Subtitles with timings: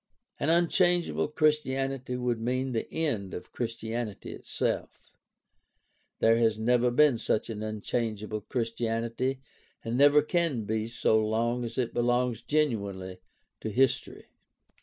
[0.39, 5.11] "An unchangeable Christianity would mean the end of Christianity itself.
[6.17, 9.41] There has never been such an unchangeable Christianity
[9.85, 13.19] and never can be so long as it belongs genuinely
[13.59, 14.25] to history."